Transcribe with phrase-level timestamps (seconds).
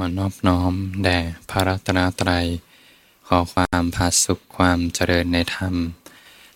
[0.00, 0.72] อนอบน้อม
[1.04, 1.18] แด่
[1.50, 2.46] พระรัตนตรัย
[3.26, 5.74] ขอความพาสุขความเจริญในธรรม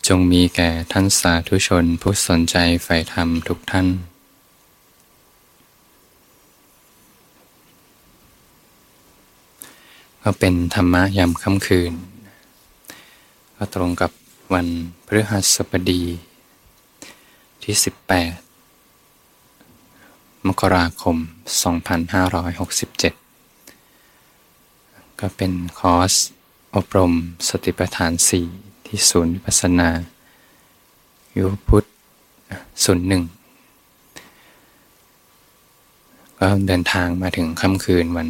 [0.06, 3.86] จงมีแก่ท่านสาธุชนผู้สนใจใฝ่ธรรมทุกท่าน
[10.22, 11.92] ก็เป็นธรรมะยามค่ำคืน
[13.56, 14.10] ก็ตรงกับ
[14.52, 14.66] วัน
[15.06, 16.02] พฤหัสบดี
[17.62, 17.74] ที่
[18.70, 23.23] 18 มกราคม 2567
[25.26, 26.14] ก็เป็นคอร์ส
[26.76, 27.12] อบรม
[27.48, 28.12] สติปัฏฐาน
[28.48, 29.90] 4 ที่ศูนย์วิปัสสนา
[31.36, 31.84] ยู่พุทธ
[32.84, 33.22] ศูนย์หนึ่ง
[36.38, 38.28] ก็เดินทางมาถึงค่ำคืนวัน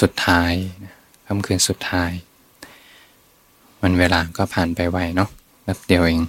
[0.00, 0.52] สุดท้าย
[1.26, 2.10] ค่ำคืนสุดท้าย
[3.82, 5.30] วันเวลาก็ผ่านไปไวเนาะ
[5.62, 6.22] แป๊บเดียวเอง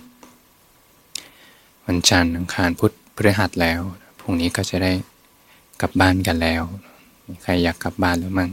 [1.85, 3.79] วันจันทร์อังคารพุธพฤหัสแล้ว
[4.19, 4.93] พรุ่งนี้ก็จะได้
[5.81, 6.61] กลับบ้านกันแล้ว
[7.43, 8.51] ใครอยากกลับบ้านหรือมั้ง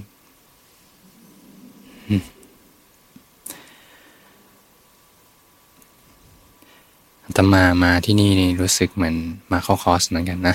[7.37, 9.15] ตมามาที่นี่นี่รู้สึกเหมือน
[9.53, 10.55] มาเข้าคอร์สเหมือนกันนะ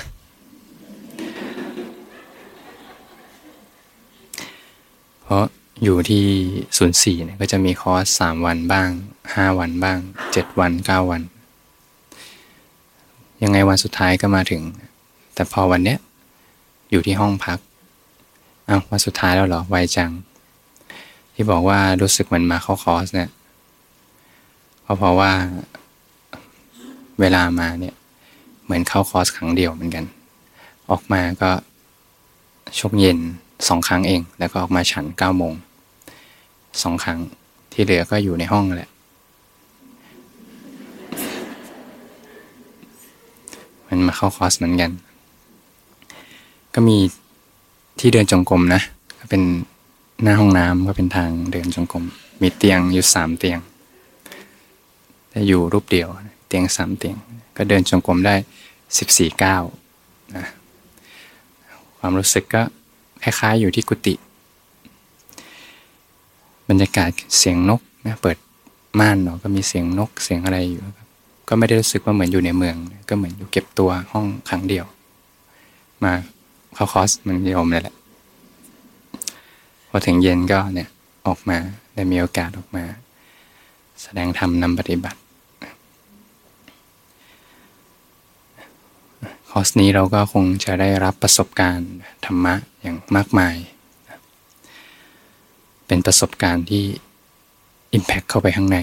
[5.22, 5.44] เพราะ
[5.82, 6.24] อยู่ที่
[6.76, 8.88] ศูนย์สี่เนี่ยก็จะมีคอร์สสามวันบ้าง
[9.34, 9.98] ห้าวันบ้าง
[10.32, 11.22] เจ็ดวันเก้าวัน
[13.42, 14.62] ยังไงวันสุดท้ายก็มาถึง
[15.34, 15.98] แต่พอวันเนี้ย
[16.90, 17.58] อยู่ที่ห้องพัก
[18.66, 20.10] เอา้าวันสุดท้ายแล้วเหรอไวจัง
[21.42, 23.30] ที่บอกว่ารู้สึกเหมือนมาเข้าคอร์สเนี่ย
[24.84, 25.32] ก็เพราะว่า
[27.20, 27.94] เวลามาเนี่ย
[28.64, 30.04] เหมือนเข้าคอร์สครั้งเดียวเหมือนกัน
[30.90, 31.50] ออกมาก็
[32.78, 33.18] ช่วงเย็น
[33.68, 35.54] สองครั้งเอง แล้วก็ออกมาฉันเก้าโมง
[36.82, 37.18] สองครั้ง
[37.72, 38.90] ที่เหลือก็อยู่ในห้องแหละ
[43.86, 44.90] มันมาเข้าคอร์สเหมือนกัน
[46.74, 46.96] ก็มี
[47.98, 48.80] ที่เดินจงกรมนะ
[49.20, 49.44] ก็เป็น
[50.22, 52.04] หน้าห้องน้ำก็เป็นทางเดินจงกรม
[52.42, 53.58] มีเตียงอยู่สามเตียง
[55.30, 56.08] แต่อยู่รูปเดียว
[56.48, 57.16] เตียงสามเตียง
[57.56, 58.34] ก็เดินจงกรมได้
[58.98, 59.56] สิบสี่เก้า
[60.36, 60.46] นะ
[61.98, 62.62] ความรู้สึกก็
[63.22, 64.14] คล้ายๆอยู่ที่กุฏิ
[66.68, 68.38] บรรยากาศเสียงนกนะเปิด
[69.00, 70.82] ม่านเนาะก็มีเสียงนกเสียงอะไรอยู่
[71.48, 72.76] ก็ไม่ได้รู้สึกว่าเหมือนอยู่ในเมือง
[73.08, 74.84] ก็เหมือนอยู่เก็บตัวห้องครั้งเดียว
[76.02, 76.12] มา
[76.74, 77.94] เขาคอสมันโยมเลยแหละ
[79.92, 80.88] พอถึงเย็นก็เนี่ย
[81.26, 81.58] ออกมา
[81.94, 82.84] ได้มีโอกาสออกมา
[84.02, 85.20] แสดงธรรมนำปฏิบัติ
[89.50, 91.90] คอร์สนี้เราก็คงจะได้รับประสบการณ์
[92.26, 93.54] ธรรมะอย่างมากมาย
[95.86, 96.84] เป็นประสบการณ์ที่
[97.96, 98.78] Impact เข้าไปข้างใน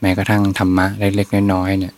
[0.00, 1.94] แม้กระทั่งธรรมะเล็กๆน้อยๆเนี่ย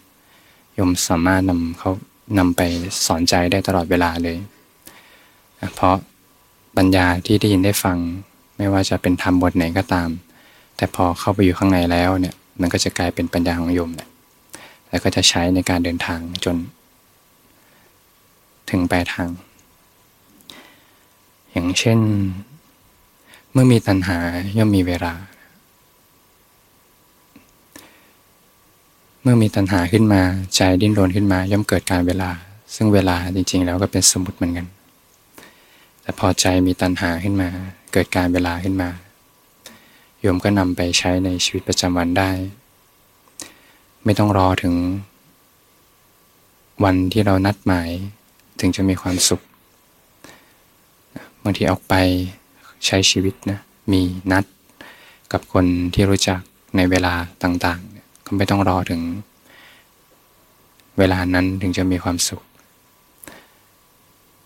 [0.78, 1.90] ยมสามารถนำเขา
[2.38, 2.60] นำไป
[3.06, 4.36] สอนใจได้ตลอดเวลาเลย
[5.74, 5.94] เพราะ
[6.76, 7.98] ปัญญาที่ได้ยินได้ฟัง
[8.56, 10.08] ไม่ว่าจะเป็นธรรมบทไหนก็ตาม
[10.76, 14.08] แต่พอเข้าไปอยู่ข้างในแล้วเนี่ยมันก็จะกลายเป็นปัญญาของโยมแหละ
[14.88, 16.56] แล้วก็จะใช้ในการเดินทางจน
[18.70, 19.28] ถึงปลายทาง
[21.52, 21.98] อย่างเช่น
[23.52, 24.18] เมื่อมีตัณหา
[24.58, 25.14] ย่อมมีเวลา
[29.22, 30.22] เมื่อมีตัณหาขึ้นมา
[30.54, 32.30] ใจดิ้นรนขึ้นมา ย่อมเกิดการเวลา
[32.74, 34.66] ซึ่งเวลาจริง ๆ แล้วก็เป็นสมมติเหมือนกัน
[36.08, 37.48] แต่พอใจมีตัณหาขึ้นมา
[37.92, 38.90] เกิดการเวลาขึ้นมา
[40.20, 42.30] โยมก็นำไปใช้ในชีวิตประจำวันได้
[44.04, 44.74] ไม่ต้องรอถึง
[46.84, 47.90] วันที่เรานัดหมาย
[48.60, 49.40] ถึงจะมีความสุข
[51.42, 51.94] บางทีออกไป
[52.86, 53.58] ใช้ชีวิตนะ
[53.92, 54.02] มี
[54.32, 54.44] นัด
[55.32, 55.64] กับคน
[55.94, 56.40] ที่รู้จัก
[56.76, 59.00] ในเวลาต่างๆ ก็ไม่ต้องรอถึง
[60.98, 62.42] เวลานั้นถึงจะมีความสุข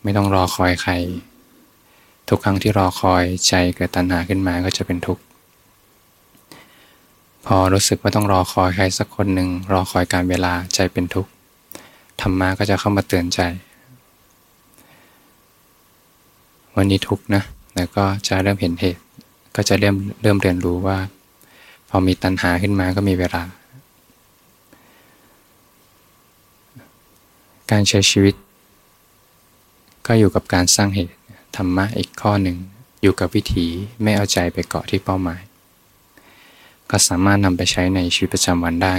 [0.03, 0.95] ไม่ต้องรอคอยใคร
[2.29, 5.23] ทุกครั้งที่รอคอยใจเกิดตัณหาขึ้นมาก็จะเป็นทุกข์
[7.47, 11.31] พอรู้สึกว่าต้องรอคอยใครสักคนหนึ่งรอคอยการเวลาใจเป็นทุกข์
[12.21, 13.41] ธรรมะก็จะเข้ามาเตือนใจ
[16.77, 17.43] วันนี้ทุกข์นะ
[17.77, 19.01] แล้วก็จะเริ่มเห็นเหตุ
[19.57, 20.99] ก็จะเริ่มเริ่มเรียนรู้ว่า
[21.89, 23.43] พอมีตัณหาขึ้นมาก็มีเวลา
[27.71, 28.35] การใช้ชีวิต
[30.07, 31.15] ก็อยู่กับการสร้างเหตุ
[31.57, 32.57] ธรรมะอีกข้อหนึ่ง
[33.03, 33.67] อยู่กับวิถี
[34.03, 35.41] ไม่เอาใจไปเกาะที่เป้าหมาย
[36.91, 38.95] ก็สามารถนำไปใช้ในชีวิตประจำวันได้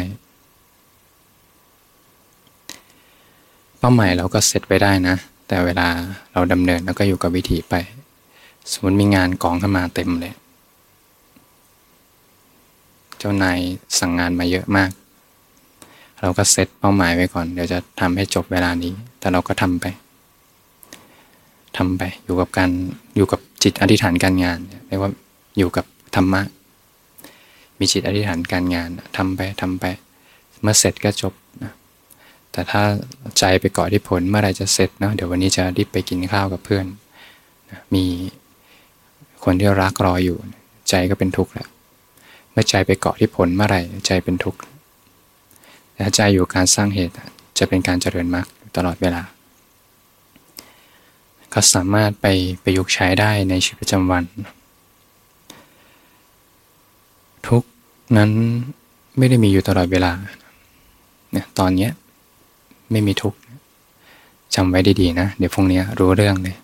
[3.79, 5.15] เป้าหมายเราก็เสร็จไปได้นะ
[5.47, 5.87] แต่เวลา
[6.33, 7.75] เราดำเนินแล้วก็อยู่กับวิถีไป
[8.71, 10.33] สมมติมีงานกองเข้ามาเต็มเลย
[13.17, 13.59] เจ้านาย
[13.99, 14.91] สั่งงานมาเยอะมาก
[16.21, 19.85] เราก็เซตเป้าหมายไว้ก่อน เดี๋ยวจะทำให้จบเวลานี้ แต่เราก็ทำไป
[21.77, 22.69] ทำไป อยู่กับการ
[23.15, 25.11] อยู่กับจิตอธิษฐานการงานเรียกว่า
[25.57, 25.85] อยู่กับ
[26.15, 26.41] ธรรมะ
[27.79, 29.85] มีจิตอธิษฐานการงานทำไปทำไป
[30.61, 31.33] เมื่อเสร็จก็จบ
[31.63, 31.73] นะ
[32.51, 32.81] แต่ถ้า
[33.39, 36.85] ใจไปเกาะที่ผลเมื่อไรจะเสร็จเนาะเดี๋ยววันนี้จะรีบไปกินข้าวกับเพื่อน
[37.71, 38.05] นะมี
[39.43, 40.37] คนที่รักรออยู่
[40.89, 41.67] ใจก็เป็นทุกข์แล้ว
[42.51, 43.77] เมื่อใจไปเกาะที่ผลเมื่อไร
[44.07, 44.59] ใจเป็นทุกข์
[45.93, 47.13] แต่ใจอยู่การสร้างเหตุ
[47.57, 49.21] จะเป็นการเจริญมรรคตลอดเวลา
[51.53, 52.27] ก็สามารถไป
[52.63, 54.23] ประยุกต์ใช้ได้ในชีวิตประจำวัน
[57.47, 57.63] ทุก
[58.17, 58.29] นั้น
[59.17, 60.11] ไม่ได้มีอยู่ตลอดเวลา
[61.31, 61.91] เนี่ยตอนเนี้ย
[62.91, 63.33] ไม่มีทุก
[64.55, 66.55] จำไว้ดีๆนะ เดี๋ยวพรุ่งนี้รู้เรื่องเลย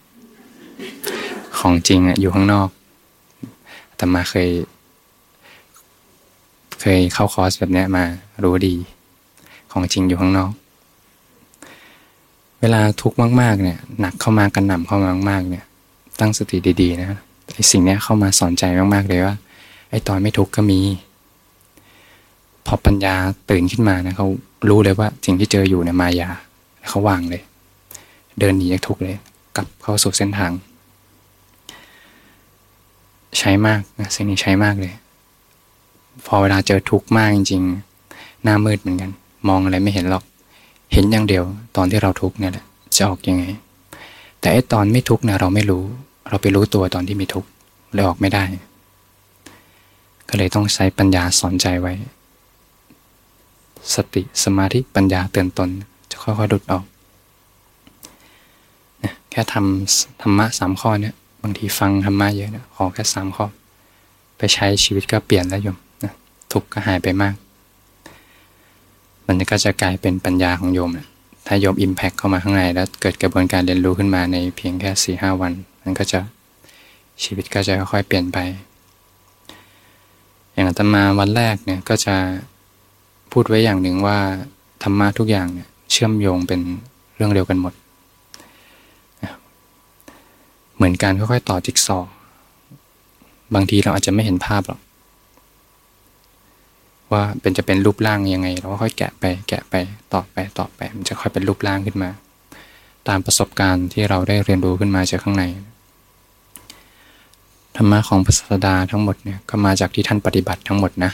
[1.60, 2.70] ของจริงอะอยู่ข้างนอก
[3.96, 4.50] แต่มาเคย
[6.82, 8.04] เคยเข้าคอร์สแบบนี้มา
[8.44, 8.76] รู้ดี
[9.72, 10.52] ของจริงอยู่ข้างนอก
[12.62, 15.66] เวลาทุกข์มาก ๆ เนี่ย หนักเข้ามากันหน่ำเข้ามามาก ๆ เนี่ย
[16.20, 17.10] ตั้งสติดีๆนะ
[17.54, 18.64] ไอสิ่งนี้เข้ามาสอนใจ
[18.94, 19.36] มาก ๆ เลยว่า
[19.90, 20.80] ไอตอนไม่ทุกข์ก็มี
[22.66, 23.16] พอปัญญา
[23.50, 24.28] ตื่นขึ้นมานะเขา
[24.70, 26.30] รู้เลยว่าสิ่งที่เจออยู่เนี่ยมายา
[26.90, 27.42] เขาวางเลย
[28.40, 29.18] เดินหนีจากทุกข์เลย
[29.56, 30.52] กลับเข้าสู่เส้นทาง
[33.40, 34.94] ใช้มากนะสิ่งนี้ใช้มากเลย
[36.28, 39.12] พอเวลาเจอทุกข์มากจริงๆหน้ามืดเหมือนกัน
[39.48, 40.24] มองอะไรไม่เห็นหรอก
[40.94, 41.44] เห็นอย่างเดียว
[41.76, 42.66] ตอนที่เราทุกข์เนี่ยแหละ
[42.96, 43.44] จะออกยังไง
[44.40, 45.84] แต่ไอตอนไม่ทุกข์เนี่ยเราไม่รู้
[46.30, 47.50] เราไปรู้ตัวตอนที่มีทุกข์
[47.94, 48.44] เลยออกไม่ได้
[50.30, 51.94] ก็เลยต้องใช้ปัญญาสอนใจไว้
[53.94, 55.70] สติสมาธิปัญญาเตือนตน
[56.12, 56.84] จะค่อยๆดุดออก
[59.04, 63.46] นะแค่ทำธรรมะสามข้อเนี่ยบางทีฟังธรรมะเยอะนะขอแค่สามข้อ
[64.38, 66.14] ไปใช้ชีวิตก็เปลี่ยนแล้วโยมนะ
[66.52, 67.34] ทุกข์ก็หายไปมาก
[69.32, 71.08] มันก็จะกลายเป็นปัญญาของโยมนะ
[71.48, 75.54] ถ้าโยมอิมแพคเข้ามาข้างในแล้วเกิดกระบวนการเรียนรู้ขึ้นมาในเพียงแค่สี่ห้าวัน
[75.84, 76.20] มันก็จะ
[77.24, 78.38] ชีวิตก็จะค่อยๆเปลี่ยนไป
[80.54, 82.16] อย่างอาตมาวันแรกเนี่ยก็จะ
[83.32, 84.18] พูดไว้อย่างหนึ่งว่า
[84.84, 86.60] ธรรมะทุกอย่างเนี่ยเชื่อมโยงเป็น
[87.16, 87.74] เรื่องเดียวกันหมด
[90.76, 92.12] เหมือนการค่อยๆต่อจิ๊กซอว์
[93.56, 94.80] บางทีเราอาจจะไม่เห็นภาพหรอก
[97.12, 99.76] ว่าเป็นจะเป็นรูปร่างยังไงเราก็ค่อยแกะไปแกะไป
[100.14, 102.10] ต่อไปต่อไป มันจะค่อยเป็นรูปร่างขึ้นมา
[103.08, 105.44] ตามประสบการณ์ที่เราได้เรียนรู้ขึ้นมาจากข้างใน
[107.76, 111.12] ธรรมะของพระศาสดาทั้งหมดเนี่ยก็มาจากที่ท่านปฏิบัติทั้งหมดนะ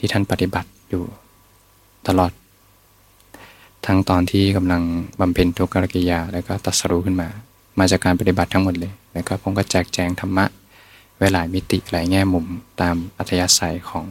[0.00, 1.02] ที่ท่านปฏิบัติอยู่
[2.08, 2.32] ตลอด
[3.86, 4.82] ทั้งตอนที่กำลัง
[5.20, 7.28] บำเพ็ญทุกขกิยา แล้วก็ตัสรู้ขึ้นมา
[7.78, 10.44] มาจากการปฏิบัติทั้งหมดเลย แล้วก็ผมก็แจกแจงธรรมะ
[11.16, 12.46] ไวหลายมิติหลายแง่มุม
[12.80, 14.04] ตามอัธยาศัยของ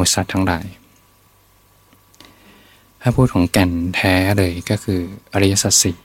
[0.00, 0.66] มูสัตว์ทั้งหลาย
[3.02, 5.00] ถ้าพูดของแก่นแท้เลยก็คือ
[5.32, 5.96] อริยสัจสี่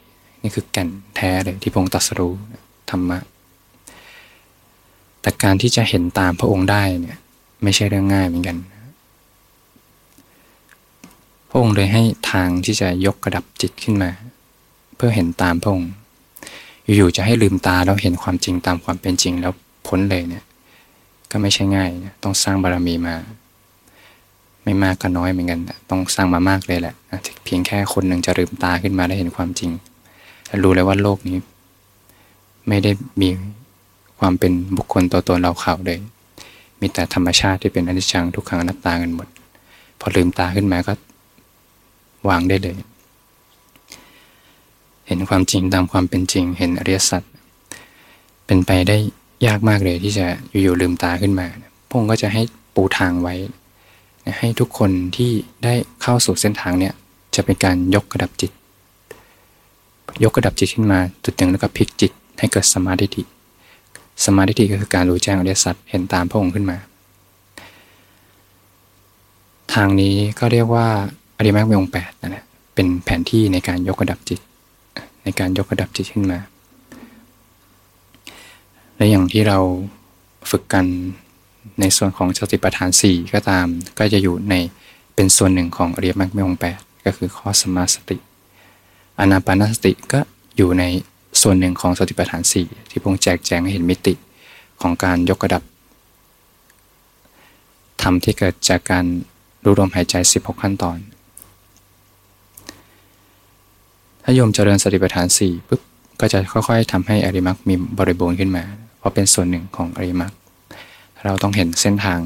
[0.42, 2.34] นี่คือแก่นแท้เลยที่พงตัสรู้
[2.90, 3.20] ธรรมะ
[5.22, 7.20] แต่การที่จะเห็นตามพระองค์ได้เนี่ย
[7.64, 8.58] ไม่ใช่เรื่องง่ายเหมือนกัน
[11.50, 14.12] พระองค์เลยให้ทางที่จะยกกระดับจิตขึ้นมา
[14.96, 15.92] เพื่อเห็นตามพระองค์
[16.98, 19.54] อยู่ๆจะให้ลืมตาแล้วเห็นความจริงตามความเป็นจริงแล้ว
[19.88, 20.44] พ้นเลยเนี่ย
[21.32, 23.16] ก็ไม่ใช่ง่ายนะต้องสร้างบารมีมา
[24.66, 25.60] ไม่มากก็น้อยเหมือนกัน
[25.90, 26.96] ต้องสร้างมามากเลยแหละ
[27.44, 29.72] เพียงแค่คนหนึ่งจะลืมตาขึ้นมาได้เห็นความจริง
[30.64, 31.38] รู้เลยว่าโลกนี้
[32.68, 32.92] ไม่ได้
[33.22, 33.30] มี
[34.20, 36.00] ความเป็นบุคคลตัวตนเราเขาเลย
[36.80, 39.28] มีแต่ธรรมชาติที่เป็นอนิจจังทุกขังอนัตตากันหมด
[40.00, 40.94] พอลืมตาขึ้นมาก็
[42.30, 42.76] วางได้เลย
[45.08, 47.24] เห็นความจริงตามความเป็นจริง เห็นอริยสัจ
[48.46, 48.98] เป็นไปได้
[49.46, 50.26] ยากมากเลยที่จะ
[50.64, 51.48] อยู่ๆลืมตาขึ้นมา
[51.90, 52.42] พงก็จะให้
[52.76, 53.36] ปูทางไว้
[54.40, 55.32] ให้ทุกคนที่
[55.64, 56.94] ได้เข้าสู่เส้นทางเนี่ย
[57.36, 58.52] จะเป็นการยกระดับจิต
[60.24, 63.24] ยกระดับจิตขึ้นมาจุดหนึ่งแล้วก็พลิกจิตให้เกิดสมาธิ
[64.26, 66.78] สมาธิก็คือการรู้แจ้งอริยสัจเห็นตามพระองค์ขึ้นมา
[69.74, 70.88] ทางนี้ก็เรียกว่า
[71.38, 74.40] อริมักมีองแปดนั่นแหละเป็นแผนที่ในการยกระดับจิต
[75.24, 76.40] ในการยกระดับจิตขึ้นมา
[78.96, 79.58] และอย่างที่เรา
[80.52, 80.86] ฝึกกัน
[81.80, 83.66] ในส่วนของสติปัฏฐานสี่ก็ตาม
[83.98, 84.56] ก็จะอยู่ใน
[85.16, 88.18] เป็นส่วนหนึ่งของอริยมรรคมีองแปดก็คือข้อสมาสติ
[89.20, 90.20] อนาปานสติก็
[90.58, 90.84] อยู่ใน
[91.42, 94.14] ส่วนหนึ่งของสติปัฏฐานสี่ที่พงแจกแจงให้เห็นมิติ
[94.82, 95.64] ของการยกระดับ
[98.02, 99.06] ธรรมที่เกิดจากการ
[99.64, 100.98] รู้ลมหายใจ 16 ขั้นตอน
[104.24, 105.82] ถ้าโยมเจริญสติปัฏฐานสี่ปุ๊บ
[106.20, 108.64] ก็จะค่อยๆทำให้อริมักมีบริบูรณ์ขึ้นมา
[108.98, 110.32] เพราะเป็นส่วนหนึ่งของอริมัก
[111.26, 112.20] เราต้องเห็นเส้นทาง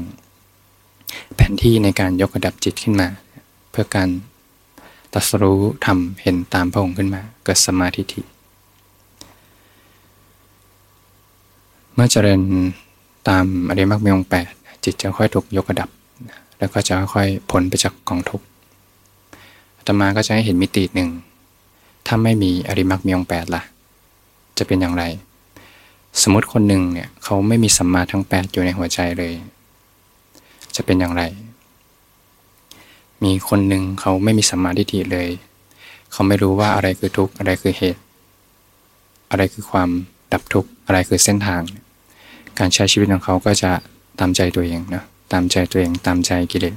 [1.36, 3.08] แผนที่ในการยกระดับจิตขึ้นมา
[3.70, 4.08] เพื่อการ
[5.12, 8.22] ตัสรู้ทำเห็นตามพระองค์ขึ้นมา เกิดสมาธิ
[11.94, 12.40] เมื่อเจริญ
[13.28, 14.50] ตามอริมักมีองแปด
[14.84, 15.88] จิตจะค่อยถูกยกระดับ
[16.58, 18.42] แล้วก็จะค่อยๆพ้นไปจากกองทุก
[19.76, 21.08] อาตมาก็จะให้เห็นมิติหนึ่ง
[22.06, 23.62] ถ้าไม่มีอริมักมีองแปดละ่ะ
[24.58, 25.04] จะเป็นอย่างไร
[26.22, 29.32] สมมติคนหนึ่งเนี่ยเขาไม่มีสัมมาทั้งแปดอยู่ในหัวใจเลย
[30.76, 31.22] จะเป็นอย่างไร
[33.22, 35.28] มีคนหนึ่งเขาไม่มีสัมมาทิฏฐิเลย
[36.12, 38.00] เขาไม่รู้ว่าอะไรคือทุกข์อะไรคือเหตุ
[39.30, 39.88] อะไรคือความ
[40.32, 41.62] ดับทุกข์อะไรคือเส้นทาง
[42.58, 43.70] การใช้ชีวิตของเขาก็จะ
[44.20, 46.74] ตามใจตัวเองนะตามใจตัวเองตามใจกิเลส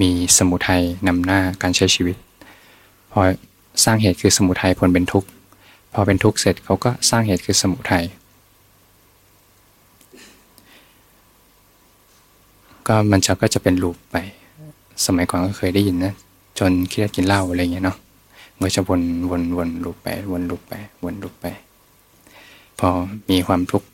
[0.00, 2.16] มีสมุทัยนำหน้าการใช้ชีวิต
[3.12, 3.20] พอ
[3.84, 5.28] สร้างเหตุคือสมุทัยผลเป็นทุกข์
[5.92, 8.04] พอเป็นทุกข์เสร็จเขาก็สร้างเหตุคือสมุทัย
[12.86, 14.16] ก็มันจะก็จะเป็นลูปไป
[15.06, 16.14] สมัยก่อนก็เคยได้ยินนะ
[16.58, 17.96] จนคิดกินเหล้าอะไรเงี้ยเนาะ
[18.60, 20.72] ก็จะวนวนวนลูปไป วนลูปไป
[21.04, 21.46] วนลูปไป
[22.78, 22.88] พอ
[23.30, 23.86] มีความทุกข์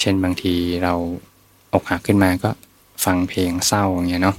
[0.00, 0.94] เช่นบางทีเรา
[1.72, 2.50] อกหักขึ้นมาก็
[3.04, 4.36] ฟังเพลงเศร้าอย่างเงี้ยเนาะ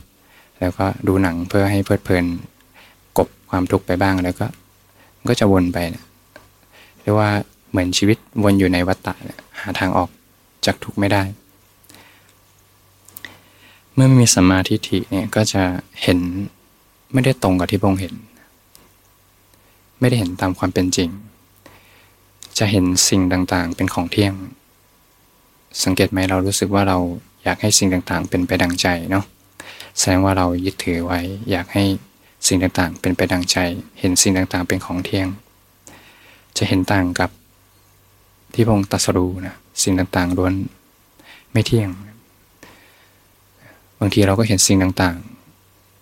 [0.60, 2.26] แล้วก็ดูหนังเพื่อให้เพลิดเพลิน
[3.18, 4.48] กบความทุกข์ไปบ้างแล้วก็
[5.28, 6.04] ก็จะวนไปนะ
[7.02, 7.30] เรียกว่า
[7.70, 9.14] เหมือนชีวิตวนอยู่ในวัฏฏะ
[9.62, 10.10] หาทางออก
[10.66, 11.24] จากทุกข์ไม่ได้
[13.94, 15.64] เมื่อไม่มีสัมมาทิฏฐิเนี่ยก็จะ
[16.04, 16.20] เห็น
[17.14, 18.14] ไม่ได้ตรงกับที่พงเห็น
[20.00, 21.10] ไม่ได้เห็นตามความเป็นจริง
[22.58, 24.34] จะเห็นสิ่งต่างๆ เป็นของเที่ยง
[25.84, 26.98] สังเกตไหมเรารู้สึกว่าเรา
[27.44, 29.26] อยากให้สิ่งต่างๆ เป็นไปดังใจเนาะ
[29.98, 31.20] แสดงว่าเรายึดถือไว้
[31.52, 31.84] อยากให้
[32.48, 33.58] สิ่งต่างๆ เป็นไปดังใจ
[34.00, 35.28] เห็นสิ่งต่างๆ เป็นของเที่ยง
[36.58, 37.30] จะเห็นต่างกับ
[38.56, 40.54] ที่พงตัสรูนะสิ่งต่างๆล้วน
[41.52, 41.90] ไม่เที่ยง
[44.00, 45.18] บางทีเราก็เห็นสิ่งต่าง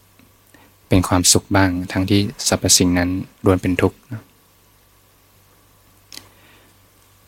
[0.01, 3.09] ๆ เป็นความสุขบ้างทั้งที่สรรพสิ่งนั้น
[3.45, 3.97] ล้วนเป็นทุกข์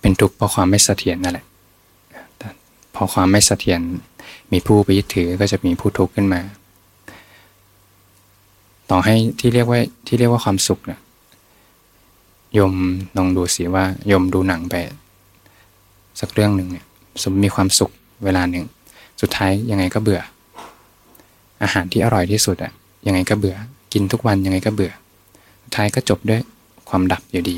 [0.02, 1.46] เป็นทุกข์เพราะความไม่เสถียรนั่นแหละ
[2.96, 3.82] พอความไม่เสถียร
[4.52, 6.42] มีผู้ไปยึดถือก็จะมีผู้ทุกข์ขึ้นมา
[8.90, 11.00] ต่อให้ที่เรียกว่าที่เรียกว่าความสุขเนะ
[12.58, 12.74] ยม
[13.18, 14.76] ลองดูสิว่ายมดูหนังไป
[16.20, 16.86] สักเรื่องหนึ่งเนี่ย
[17.24, 17.92] สมมีความสุข
[18.26, 18.66] เวลาหนึ่ง
[19.22, 20.22] สุดท้ายยังไงก็เบื่อ
[21.64, 22.72] อาหารที่อร่อยที่สุดอะ
[23.08, 23.56] ยังไงก็เบื่อ
[23.94, 24.92] กินทุกวันยังไงก็เบื่อ
[25.64, 26.42] สุดท้ายก็จบด้วย
[26.90, 27.58] ความดับอยู่ดี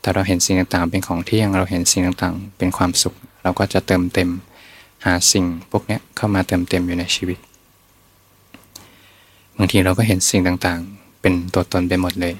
[0.00, 4.30] แต่เราเห็นสิ่งต่างๆเป็นของเที่ยงเราเห็นสิ่งต่างๆ เป็นความสุข เราก็จะเติมเต็ม
[5.04, 7.38] หาสิ่งพวกนี้เข้ามาเติมเต็มอยู่ในชีวิต
[9.56, 12.34] บางทีเราก็เห็นสิ่งต่างๆ เป็นตัวตนไปหมดเลย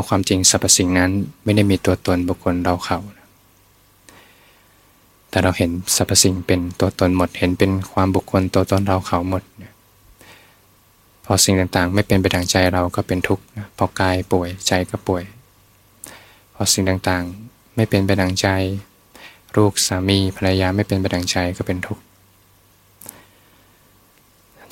[0.00, 1.10] ราะความจริงสรรพสิ่งนั้น
[1.44, 2.98] ไม่ได้มีตัวตนบุคคลเราเขา
[5.30, 9.42] แต่เราเห็นสรรพสิ่งเป็นตัวตนหมด เห็นเป็นความบุคคลตัวตนเราเขาหมด
[11.24, 13.44] พอสิ่งต่างๆ ไม่เป็นไปดังใจเราก็เป็นทุกข์
[13.76, 15.22] พอกายป่วยใจก็ป่วย
[16.54, 18.48] พอสิ่งต่างๆไม่เป็นไปดังใจ
[19.56, 22.02] ลูกสามีภรรยาไม่เป็นไปดังใจก็เป็นทุกข์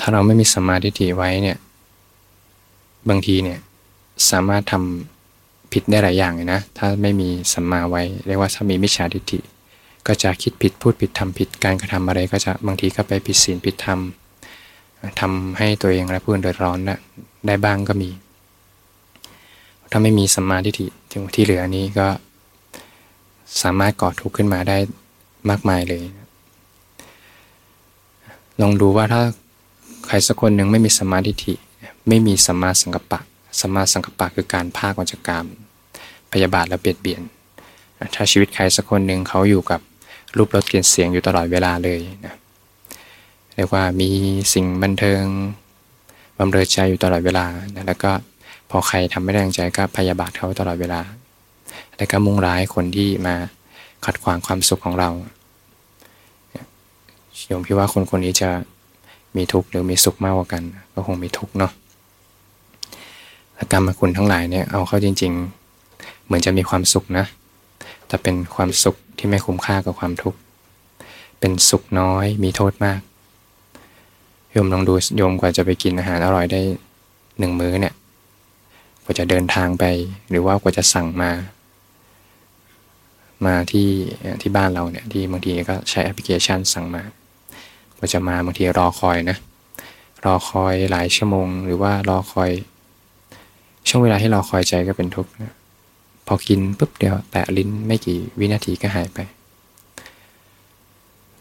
[0.01, 1.59] ถ้าเราไม่มีสมาธิไว้เนี่ย
[3.09, 3.59] บางทีเนี่ย
[4.31, 5.18] สามารถทำ
[5.73, 9.39] ผิดได้หลายอย่างเลยนะ ถ้าไม่มีสัมมาไว้ เรียกว่าถ้ามีมิจฉาทิฏฐิ
[10.07, 14.01] ก็จะคิดผิดพูดผิดทำผิดการกระทำอะไร ก็จะบางทีก็ไปผิดศีลผิดธรรม
[15.21, 16.99] ทำให้ตัวเองและผู้อื่นเดือดร้อนนะ
[17.47, 18.11] ได้บ้างก็มี
[19.91, 20.87] ถ้าไม่มีสัมมาทิฏฐิ
[21.35, 22.07] ที่เหลือนี้ก็
[23.63, 24.77] สามารถก่อทุกข์ขึ้นมาได้
[25.51, 26.05] มากมายเลย
[28.61, 29.23] ลองดูว่าถ้า
[30.07, 31.55] ใครสักคนหนึ่งไม่มีสัมมาธิ
[32.09, 33.21] ไม่มีสัมมาสังกัปปะ
[33.61, 35.45] สัมมาสังกัปปะคือการภาควัจกรรม
[36.33, 37.23] พยาบาทและเบียดเบียน
[38.15, 39.81] ถ้าชีวิตใครสักคนหนึ่งเขาอยู่กับ
[40.37, 42.35] รูปรสกลิ่นเสียงอยู่ตลอดเวลาเลยนะ
[43.55, 44.11] เรียกว่ามี
[44.55, 45.23] สิ่งบันเทิง
[46.39, 48.11] บำเรอใจอยู่ตลอดเวลานะแล้วก็
[48.71, 51.01] พอใครทำไม่ได้ดังใจก็พยาบาทเขาตลอดเวลา
[51.97, 53.35] และก็มุ่งร้ายคนที่มา
[54.05, 55.11] ขัดขวางความสุขของเรา
[57.47, 58.51] โยมพี่ว่าคนคนนี้จะ
[59.37, 60.63] มีทุกข์หรือมีสุขมากกว่ากัน
[60.95, 61.73] ก็คงมีทุกข์เนาะ
[63.73, 65.33] กรรมคุณทั้งหลายเนี่ยเอาเข้าจริง
[65.81, 67.27] ๆ เหมือนจะมีความสุขนะ
[68.09, 70.39] แต่เป็นความสุขที่ไม่คุ้มค่ากับความทุกข์
[71.41, 73.01] เป็นสุขน้อยมีโทษมาก
[74.53, 76.61] โยมลองดูโยมกว่าจะไปกินอาหารอร่อยได้
[77.39, 77.95] หนึ่งมื้อเนี่ย
[79.05, 79.85] กว่าจะเดินทางไป
[80.31, 81.31] หรือว่ากว่าจะสั่งมา
[83.47, 83.91] มาที่
[84.43, 87.03] ที่บ้านเราเนี่ยที่บางทีก็ใช้แอปพลิเคชันสั่งมา
[87.99, 89.37] ก็จะมาบางทีรอคอยนะ
[90.25, 92.51] รอคอยหลายชั่วโมง หรือว่ารอคอย
[93.87, 95.31] ช่วงเวลาที่รอคอยใจก็เป็นทุกข์
[96.27, 99.19] พอกินปุ๊บเดียวแตะลิ้นไม่กี่วินาทีก็หายไป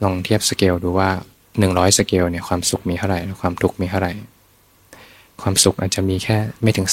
[0.03, 1.09] ลองเทียบสเกลดูว่า
[1.55, 4.11] 100 สเกลเนี่ยความสุขมีเท่าไหร่ความทุกข์มีเท่าไหร่
[5.41, 6.87] ความสุขอาจจะมีแค่ไม่ถึง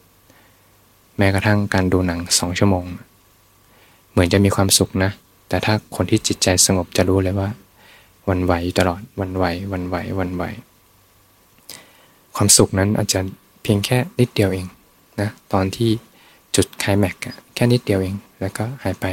[0.00, 2.84] 10%แม้กระทั่งการดูหนัง 2 ชั่วโมง
[4.10, 5.10] เหมือนจะมีความสุขนะ
[5.48, 7.48] แต่ถ้าคนที่จิตใจสงบจะรู้เลยว่า
[8.28, 10.44] วันไหวตลอดวันไหววันไหววันไหว
[12.36, 13.20] ความสุขนั้นอาจจะ
[13.62, 14.66] เพียงแค่นิดเดียวเอง
[15.20, 15.90] นะตอนที่
[16.56, 17.16] จุดคลายแม็ก
[17.54, 19.06] แค่นิดเดียวเอง แล้วก็หายไป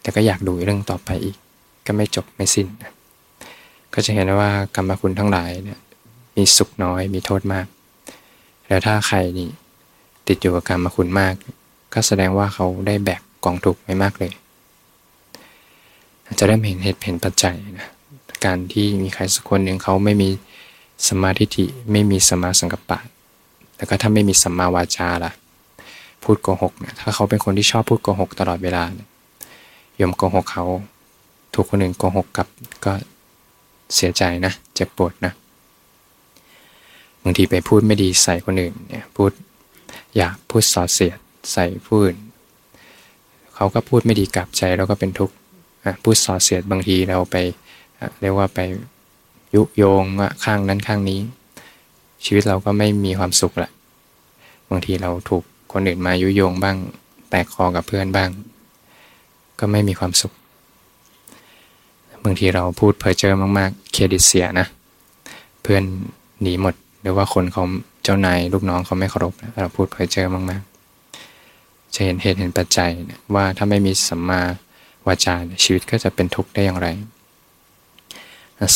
[0.00, 1.36] แต่ก็อยากดูเรื่องต่อไปอีก
[1.86, 2.92] ก็ไม่จบไม่สิ้นนะ
[3.94, 5.80] ก็จะเห็นว่ากรรมคุณทั้งหลายเนี่ย
[6.36, 7.66] มีสุขน้อยมีโทษมาก
[8.68, 9.48] แล้วถ้าใครนี่
[10.28, 11.34] ติดอยู่กับกรรมคุณมาก
[11.94, 14.32] ก็แสดงว่าเขาได้แบกกองทุกข์ไม่มากเลย
[16.38, 17.88] จะเริ่มเห็นเหตุเห็นปัจจัยนะ
[18.44, 20.28] การที่มีใครสักคนหนึ่งเขาไม่มี
[21.08, 22.98] สมาธิไม่มีสมาสังกัปปะ
[23.82, 25.32] แล้วก็ถ้าไม่มีสัมมาวาจาล่ะ
[26.24, 28.84] พูดโกหกเนี่ยถ้าเขาเป็นคนที่ชอบพูดโกหกตลอดเวลา
[30.00, 30.64] ยมโกหกเขา
[31.54, 32.46] ถูกคนอื่นโกหกกับ
[32.84, 32.92] ก็
[33.94, 35.32] เสียใจนะเจ็บปวดนะ
[37.22, 39.30] บางทีไปพูดไม่ดีใส่คนอื่นเนี่ยพูด
[40.16, 41.18] อยากพูดส่อเสียด
[41.52, 42.16] ใส่ผู้อื่น
[43.54, 45.34] เขาก็พูดไม่ดีกับใจเราก็เป็นทุกข์
[46.02, 47.36] พูดส่อเสียดบางทีเราไป
[48.20, 48.60] เรียกว่าไป
[49.54, 50.04] ยุโยง
[50.44, 51.20] ข้างนั้นข้างนี้
[52.24, 53.70] ชีวิตเราก็ไม่มีความสุขละ
[54.70, 56.76] บางทีเราถูกคนอื่นมายุโยงบ้าง
[57.30, 58.30] แตกคอกับเพื่อนบ้าง
[59.58, 60.32] ก็ไม่มีความสุข
[62.24, 64.66] บางทีเราพูดเพ้อเจ้อมากๆ เครดิตเสียนะ
[65.62, 65.82] เพื่อน
[66.42, 67.64] หนีหมด หรือว่าคนเขา
[68.02, 72.90] เจ้านายลูกน้องเขาไม่เคารพเราพูดเพ้อเจ้อมากๆ จะเห็นเหตุเห็นปัจจัย
[73.34, 74.40] ว่าถ้าไม่มีสัมมา
[75.06, 76.88] วาจาชีวิตก็จะเป็นทุกข์ได้อย่างไร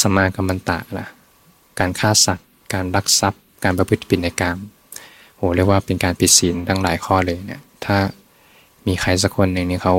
[0.01, 1.07] สัมมากรรมันตะล่ะ
[1.79, 4.59] การฆ่าสัตว์ การลักทรัพย์ การประพฤติผิดในกาม
[5.37, 7.97] โหเรียกว่าเป็นการผิดศีลทั้งหลายข้อเลยเนี่ยถ้า
[8.87, 9.95] มีใครสักคนหนึ่งนี่เขา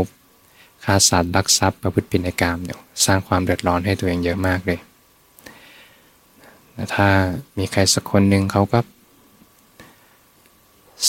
[0.84, 4.80] ฆ่าสัตว์ลักทรัพย์ประพฤติผิดในกามเนี่ยสร้างความเดือดร้อนให้ตัวเองเยอะมากเลย
[6.96, 7.08] ถ้า
[7.58, 8.80] มีใครสักคนหนึ่งเขาก็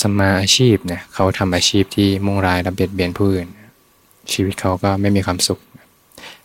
[0.00, 3.48] สมาอาชีพเนี่ยเขาทำอาชีพที่มุ่งร้ายและเบียดเบียนผู้อื่น
[4.32, 5.60] ชีวิตเขาก็ไม่มีความสุข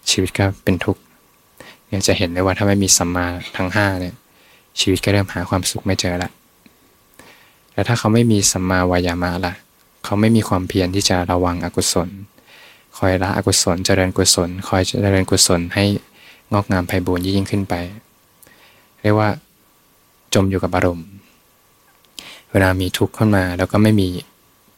[0.10, 1.02] ชีวิตก็เป็นทุกข์
[1.88, 4.16] เนี่ยจะเห็นเลยว่าถ้าไม่มีสัมมาทั้งห้าเนี่ย
[4.80, 6.30] ชีวิตก็เริ่มหาความสุขไม่เจอละ
[7.74, 9.54] แล้วถ้าเขาไม่มีสัมมาวายามะล่ะ
[10.04, 12.10] เขาไม่มีความเพียรที่จะระวังอกุศล
[12.98, 15.86] คอยละอกุศลเจริญกุศล คอยเจริญกุศลให้
[16.54, 17.74] งอกงามไพบูรย์ยิ่งขึ้นไป
[19.02, 19.30] เรียกว่า
[20.34, 21.08] จมอยู่กับอารมณ์
[22.52, 24.08] เวลามีทุกข์ขึ้นมาแล้วก็ไม่มี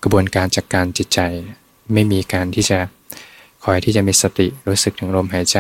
[0.04, 1.20] กระบวนการจัดกการจิตใจ
[1.94, 2.80] ไม่มีการที่จะ
[3.64, 5.58] คอยที่จะมีสติรู้สึกถึงลมหายใจ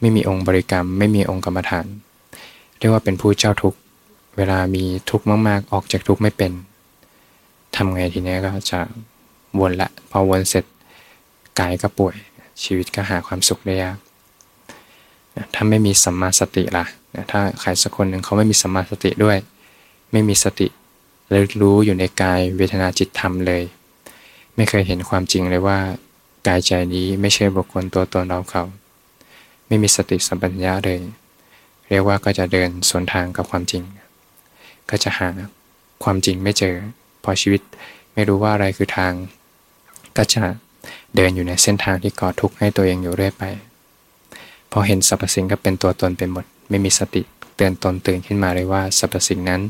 [0.00, 1.86] ไม่มีองค์บริกรรม ไม่มีองค์กรรมฐาน
[2.78, 3.78] เรียกว่าเป็นผู้เจ้าทุกข์
[4.36, 6.52] เวลามีทุกข์มากๆ ออกจากทุกข์ไม่เป็น
[7.76, 8.80] ทำไงทีนี้ก็จะ
[9.60, 10.64] วนละ พอวนเสร็จ
[11.60, 12.14] กายก็ป่วย
[12.62, 13.98] ชีวิตก็หาความสุขได้ยาก
[15.54, 16.84] ถ้าไม่มีสัมมาสติล่ะ
[17.30, 19.36] ถ้าใครสักคนหนึ่งเขาไม่มีสัมมาสติด้วย
[20.12, 20.68] ไม่มีสติ
[21.30, 23.62] เลยรู้อยู่ในกายเวทนาจิตธรรมเลย
[24.56, 25.78] ไม่เคยเห็นความจริงเลยว่า
[26.46, 28.64] กายใจนี้ไม่ใช่บุคคลตัวตนเราเขา
[29.66, 30.98] ไม่มีสติสัมปชัญญะเลย
[31.88, 33.82] เรียกว่าก็จะเดินสวนทางกับความจริง
[34.90, 35.28] ก็จะหา
[36.04, 36.74] ความจริงไม่เจอ
[37.24, 37.62] พอชีวิต
[38.14, 39.12] ไม่รู้ว่าอะไรคือทาง
[40.16, 40.42] ก็จะ
[41.16, 43.44] เดินอยู่ในเส้นทางที่ก่อทุกข์ให้ตัวเองอยู่เรื่อยไป
[44.72, 47.22] พอเห็นสรรพสิ่งก็เป็นตัวตนเป็นหมด ไม่มีสติ
[47.56, 49.60] เตือนตนตื่นขึ้นมาเลยว่าสรรพสิ่งนั้น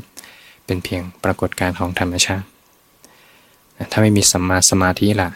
[0.65, 2.47] เป็นเพียงปรากฏการณ์ของธรรมชาติ
[3.91, 5.29] ถ้าไม่มีสัมมาสมาธิล่ะ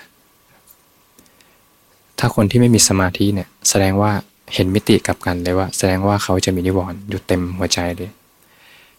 [2.20, 4.12] ถ้าคนที่ไม่มีสมาธิเนี่ยแสดงว่า
[4.54, 8.12] เห็นมิติกับกันเลยว่า แสดงว่าเขาจะมีนิวรณ์อยู่เต็มหัวใจเลย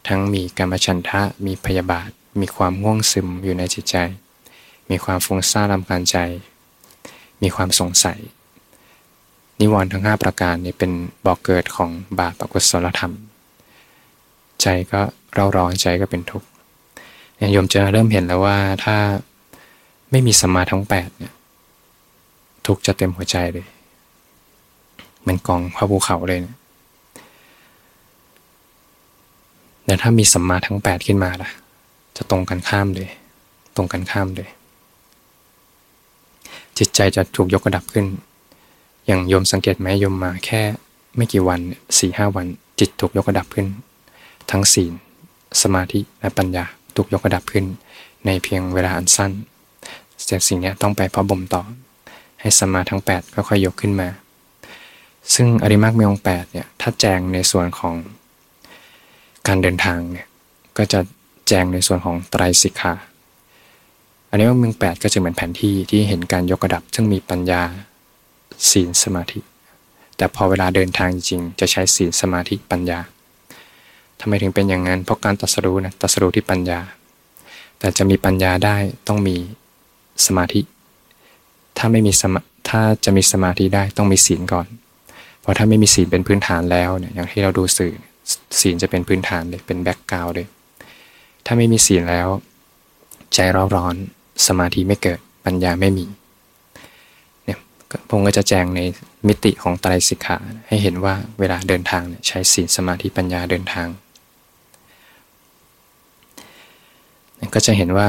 [0.07, 2.09] ทั้งมีกรรมชันทะมีพยาบาท
[2.41, 3.97] มีความง่วงซึมอยู่ในจิตใจ
[4.91, 6.17] มีความฟุ้งซ่านรำคาญใจ
[7.43, 8.19] มีความสงสัย
[9.61, 10.91] นิวรณ์ทั้ง 5 ประการนี้เป็น
[11.27, 13.15] บอกเกิดของบาปอกุศลธรรม
[14.61, 15.01] ใจก็
[15.33, 16.49] เร่าร้อนใจก็เป็นทุกข์
[17.53, 18.97] โยมจะเริ่มเห็นแล้วว่าถ้า
[20.11, 21.33] ไม่มีสมาทั้ง8เนี่ย
[22.67, 23.67] ทุกจะเต็มหัวใจเลย
[25.25, 26.57] เหมือนกองพระภูเขาเลยเนี่ย
[29.87, 31.51] แต่ถ้ามีสัมมาทั้ง 8 ขึ้นมาล่ะ
[32.17, 33.09] จะตรงกันข้ามเลย
[33.77, 34.49] ตรงกันข้ามเลย
[36.79, 38.07] จิตใจจะถูกยกระดับขึ้น
[39.07, 40.63] อย่างโยมสังเกตไหมโยมมาแค่
[41.17, 41.61] ไม่กี่วัน
[41.99, 42.47] สี่ห้าวัน
[42.79, 43.67] จิตถูกยกระดับขึ้น
[44.51, 44.93] ทั้งศีล
[45.63, 46.65] สมาธิและปัญญา
[46.97, 47.65] ถูกยกระดับขึ้น
[48.27, 49.33] ในเพียงเวลาอันสั้น
[50.27, 51.63] แต่สิ่งนี้ต้องไปพอบ่มต่อ
[52.41, 54.09] ให้สมาทั้ง8ก็ค่อยยกขึ้นมา
[55.35, 57.95] ซึ่งอริมักมีองค์8เนี่ยถ้าแจงในส่วนของ
[59.47, 60.27] การเดินทางเนี่ย
[60.79, 61.01] ก็จะ
[61.49, 62.95] แจงในส่วนของไตรสิกขา
[64.31, 67.63] อันนี้ว่ามืองแปดก็จะเหมือนแผนที่ที่เห็นการยกระดับ ซึ่งมีปัญญา
[68.71, 69.41] ศีลสมาธิ
[70.17, 72.99] แต่พอเวลาเดินทางจริงจะใช้ศีลสมาธิปัญญา
[74.21, 76.81] ทำไมถึงเป็นอย่างนั้น เพราะการตัสรู้นะตัสรู้ที่ปัญญา
[77.79, 78.77] แต่จะมีปัญญาได้
[79.09, 79.37] ต้องมี
[80.27, 80.61] สมาธิ
[81.77, 84.67] ถ้าถ้าไม่มีสมาถ้าจะมีสมาธิได้ต้องมีศีลก่อน
[85.45, 87.93] เพราะถ้าไม่มีศีลเป็นพื้นฐานแล้วเนี่ยอย่างที่เราดูสื่อ
[88.61, 90.47] ศีลจะเป็นพื้นฐานเลยเป็นแบ็กกราวด์เลย
[91.47, 92.29] ถ้าไม่มีศีลแล้ว
[93.35, 93.95] ใจร้อนร้อน
[94.47, 96.07] สมาธิไม่เกิดปัญญาไม่มี
[97.45, 97.59] เนี่ย
[98.09, 98.81] พงก็จะแจงใน
[99.29, 103.89] มิติของไตรสิกขาให้เห็นว่าเวลาเดินทางเนี่ยใช้ศีลสมาธิปัญญาเดินทาง
[107.55, 108.09] ก็จะเห็นว่า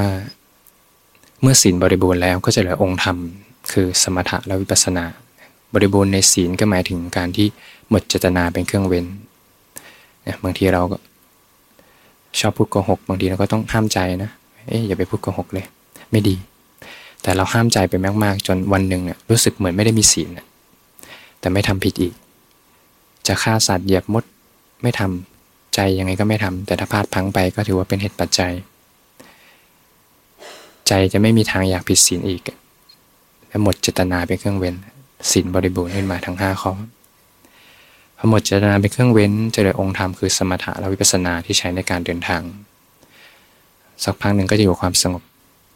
[1.42, 3.18] เมื่อศีลบริบูรณ์แล้วก็จะเหลือองค์ธรรม
[3.72, 5.06] คือสมถะและวิปัสสนา
[5.76, 7.48] บริบูรณ์ในศีลก็หมายถึงการที่
[7.90, 9.06] หมดเจตนาเป็นเครื่องเว้น
[10.44, 10.98] บางทีเราก็
[12.40, 14.32] ชอบพูดโกหก บางทีเราก็ต้องห้ามใจนะ
[14.68, 15.66] เอ๊ะอย่าไปพูดโกหกเลย
[16.12, 16.36] ไม่ดี
[17.22, 20.30] แต่เราห้ามใจไปมากๆ จนวันหนึ่งเนี่ยรู้สึกเหมือนไม่ได้มีศีล
[21.40, 22.14] แต่ไม่ทำผิดอีก
[23.28, 24.24] จะฆ่าสัตว์เหยียบมด
[24.84, 28.54] ไม่ทำใจยังไงก็ไม่ทำแต่ถ้าพลาดพังไปก็ถือว่าเป็นเหตุปัจจัย
[30.88, 32.42] ใจจะไม่มีทางอยากผิดศีลอีก
[33.48, 34.76] และหมดเจตนาเป็นเครื่องเว้น
[35.32, 36.74] ศีลบริบูรณ์ขึ้นมาทั้ง5ข้อ
[38.18, 42.42] พอหมดเจตนาเป็นเครื่องเว้นจะเหลือองค์ธรรมคือสมถะและวิปัสสนาที่ใช้ในการเดินทาง
[44.04, 45.24] สักพักหนึ่งก็จะอยู่ความสงบ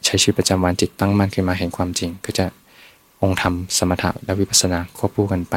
[0.04, 2.46] ใช้ชีวิตประจำวันจิตตั้งมั่นขึ้นมาเห็นความจริง ก็จะ
[3.22, 5.56] องค์ธรรมสมถะและวิปัสสนาควบคู่กันไป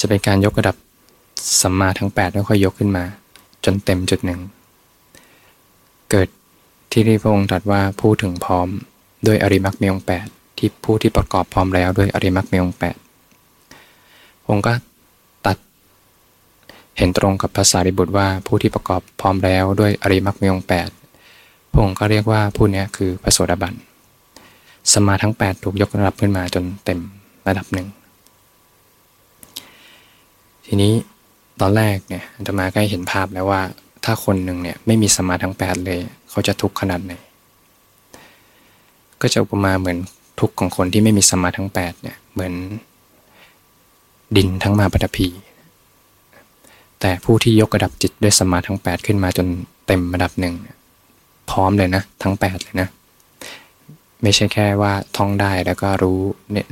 [0.00, 0.76] จะเป็นการยกระดับ
[1.60, 3.04] สัมมาทั้ง8แล้วค่อยยกขึ้นมา
[3.64, 4.40] จนเต็มจุดหนึ่ง
[6.10, 6.28] เกิด
[6.90, 8.68] ที่ที่พระองค์ตรัสว่าผู้ถึงพร้อม
[9.26, 10.26] ด้วยอริมักมีองแปด
[10.58, 12.96] ที่ผู้ที่ประกอบพร้อมแล้วด้วยอริมักมีองแปด
[14.48, 14.72] องค์ก็
[15.46, 15.56] ตัด
[16.98, 20.88] เห็นตรงกับภาษาริบุตรว่าผู้ที่ประกอบพร้อมแล้วด้วยอริมักมีองแปด
[21.72, 23.74] พระองค์ก็เรียกว่าผู้นี้คือพระโสดาบัน
[24.92, 27.00] สมาทั้ง 8 ถูกยกระดับขึ้นมาจนเต็ม
[27.48, 27.88] ระดับหนึ่ง
[30.66, 30.92] ทีนี้
[31.60, 33.62] ตอนแรกเนี่ยจะมาใกล้เห็นภาพแล้วว่า
[34.04, 37.12] ถ้าคนหนึ่งเนี่ยไม่มีสมาทั้ง 8 เลย เขาจะทุกข์ขนาดไหน
[39.20, 39.98] ก็จะอุปมาเหมือน
[40.40, 42.54] ทุกข์ของคนที่ไม่มีสมาทั้ง8เนี่ยเหมือน
[44.36, 45.28] ดินทั้งมาปฐพี
[47.00, 49.46] แต่ผู้ที่ยกระดับจิตด้วยสมาทั้ง 8 ขึ้นมาจน
[49.86, 50.54] เต็มระดับหนึ่ง
[51.50, 52.88] พร้อมเลยนะ ทั้ง 8 เลยนะ
[54.22, 56.18] ไม่ใช่แค่ว่าท่องได้แล้วก็รู้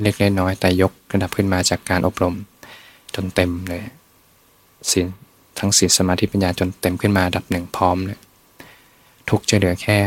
[0.02, 2.34] เล็กๆน้อยแต่ยกระดับขึ้นมาจากการอบรม
[3.14, 3.82] จนเต็มเลย
[4.90, 5.06] สิน
[5.58, 8.20] ทั้งศีลสมาธิปัญญาจนเต็มขึ้นมาดับหนึ่งพร้อมเลย
[9.28, 9.98] ทุกจะเหลือแค่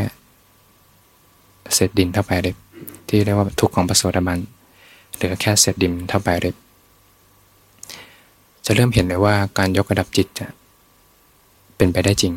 [1.74, 2.56] เศษดินเท่าไปเล็บ
[3.08, 4.38] ที่เรียกว่าทุกข์ของปโสดาบัน
[5.14, 6.56] เหลือแค่เศษดินเท่าไปเล็บ
[8.64, 10.46] จะเริ่มเห็นเลยว่าการยกระดับจิตจะ
[11.76, 12.34] เป็นไปได้จริง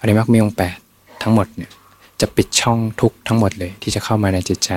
[0.00, 0.76] อริมักมีองแปด
[1.22, 1.70] ทั้งหมดเนี่ย
[2.20, 4.70] จะปิดช่องทุกทั้งหมดเลยที่จะเข้ามาในจิตใจ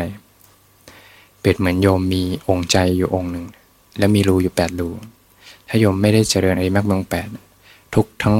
[1.39, 3.45] เปรียบเหมือนโยมมีองค์ใจอยู่องค์หนึ่ง
[3.97, 4.89] แล้วมีรูอยู่แปดรู
[5.67, 7.27] ถ้าโยมไม่ได้เจริญอริมักมีองแปด
[7.95, 8.35] ทุกทั้ง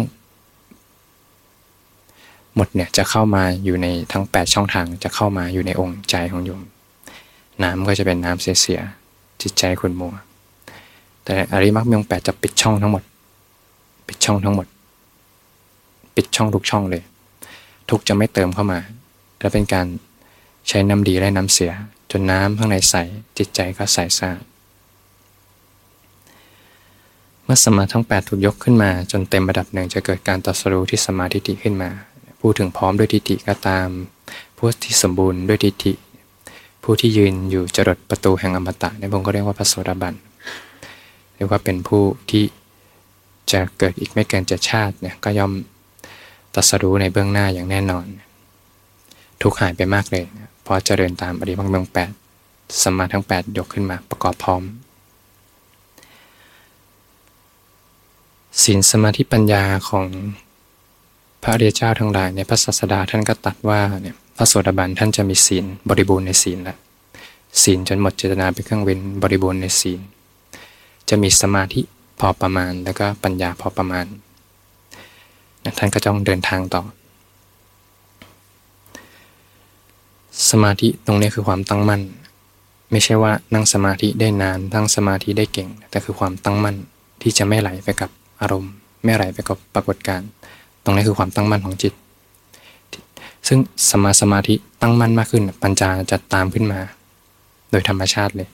[2.61, 6.61] หมดเนี่ยจะเข้ามาอยู่ในทั้ง 8 ช่องทางจะเข้ามาอยู่ในองค์ใจของโยม
[7.63, 10.13] น้ำก็จะเป็นน้ำเสียๆจิตใจขุ่นมัว
[11.23, 13.03] แต่อริมักมีองแปดจะปิดช่องทั้งหมด
[14.07, 14.67] ปิดช่องทั้งหมด
[16.15, 17.03] ปิดช่องทุกช่องเลย
[17.89, 18.79] ทุกจะไม่เติมเข้ามา
[19.39, 19.87] และเป็นการ
[20.67, 21.71] ใช้น้ำดีและน้ำเสีย
[22.11, 22.95] จนน้ำข้างในใส
[23.37, 24.43] จิตใจก็ใสสะอาด
[27.43, 31.89] เมื่อสมาทั้ง 8 ถูกยกขึ้นมาจนเต็มระดับหนึ่งจะเกิดการตัดสรู้ที่สมาธิขึ้นมา
[32.39, 33.87] ผู้ถึงพร้อมด้วยทิฏฐิก็ตาม
[34.57, 35.93] ผู้ที่สมบูรณ์ด้วยทิฏฐิ
[36.83, 40.15] ผู้ที่ยืนอยู่จรดประตูแห่งอมตะในพงก็เรียกว่าพระโสดาบัน
[41.35, 42.43] เรียกว่าเป็นผู้ที่
[43.51, 45.51] จะเกิดอีกไม่เกินเจ็ดชาติเนี่ยก็ย่อม
[46.53, 48.05] ตัสรู้ในเบื้องหน้าอย่างแน่นอน
[49.41, 50.25] ทุกหายไปมากเลย
[50.61, 52.11] เพราะเจริญตามอริมังเมืองแปด
[52.81, 54.63] สมาทั้ง 8 ยกขึ้นมาประกอบพร้อม
[58.63, 60.05] ศีลสมาธิปัญญาของ
[61.43, 66.77] พระเดียเจ้าทั้งหลายในพระศาสดาท่านก็ตัดว่าเนี่ยพระโสดาบันท่านจะมีศีลบริบูรณ์ในศีลละ
[67.63, 69.99] ศีลจนหมดเจตนาเป็นเครื่องเว้นบริบูรณ์ในศีล
[71.09, 71.81] จะมีสมาธิ
[72.19, 74.05] พอประมาณแล้วก็ปัญญาพอประมาณ
[75.77, 76.83] ท่านก็ต้องเดินทางต่อ
[80.49, 82.01] สมาธิตรงนี้คือความตั้งมั่น
[82.91, 86.75] ไม่ใช่ว่านั่งสมาธิได้นานตั้งสมาธิได้เก่ง แต่คือความตั้งมั่น
[87.21, 88.09] ที่จะไม่ไหลไปกับ
[88.41, 88.73] อารมณ์
[89.03, 90.27] ไม่ไหลไปกับปรากฏการณ์
[90.83, 91.93] ตรงนี้คือความตั้งมั่นของจิต
[93.47, 96.79] ซึ่งสมาสมาธิตั้งมั่นมากขึ้น ปัญญาจะตามขึ้นมา
[97.71, 98.49] โดยธรรมชาติเลย